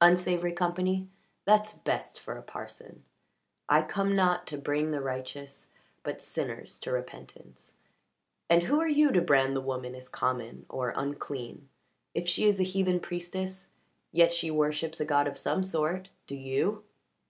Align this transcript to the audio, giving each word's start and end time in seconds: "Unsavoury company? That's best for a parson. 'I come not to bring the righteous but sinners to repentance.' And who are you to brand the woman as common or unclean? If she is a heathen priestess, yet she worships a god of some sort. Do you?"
"Unsavoury 0.00 0.54
company? 0.54 1.06
That's 1.44 1.74
best 1.74 2.18
for 2.18 2.38
a 2.38 2.42
parson. 2.42 3.04
'I 3.68 3.82
come 3.82 4.16
not 4.16 4.46
to 4.46 4.56
bring 4.56 4.90
the 4.90 5.02
righteous 5.02 5.68
but 6.02 6.22
sinners 6.22 6.78
to 6.78 6.92
repentance.' 6.92 7.74
And 8.48 8.62
who 8.62 8.80
are 8.80 8.88
you 8.88 9.12
to 9.12 9.20
brand 9.20 9.54
the 9.54 9.60
woman 9.60 9.94
as 9.94 10.08
common 10.08 10.64
or 10.70 10.94
unclean? 10.96 11.68
If 12.14 12.26
she 12.26 12.46
is 12.46 12.58
a 12.58 12.62
heathen 12.62 13.00
priestess, 13.00 13.68
yet 14.12 14.32
she 14.32 14.50
worships 14.50 14.98
a 14.98 15.04
god 15.04 15.26
of 15.28 15.36
some 15.36 15.62
sort. 15.62 16.08
Do 16.26 16.36
you?" 16.36 16.84